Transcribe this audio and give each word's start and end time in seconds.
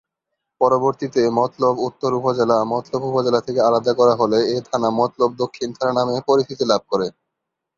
পরবর্তীতে 0.61 1.21
মতলব 1.37 1.75
উত্তর 1.87 2.11
উপজেলা 2.13 2.57
মতলব 2.65 3.01
উপজেলা 3.09 3.39
থেকে 3.41 3.59
আলাদা 3.61 3.91
করা 3.99 4.13
হলে 4.15 4.39
এ 4.47 4.57
থানা 4.67 4.89
মতলব 4.99 5.31
দক্ষিণ 5.41 5.69
থানা 5.77 5.93
নামে 5.99 6.15
পরিচিতি 6.29 6.63
লাভ 6.71 6.81
করে। 6.91 7.07